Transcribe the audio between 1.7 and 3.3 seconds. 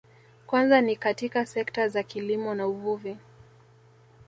za kilimo na uvuvi